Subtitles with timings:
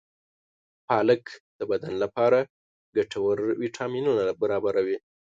[0.87, 1.23] پالک
[1.59, 2.39] د بدن لپاره
[2.95, 4.97] ګټور ویټامینونه برابروي.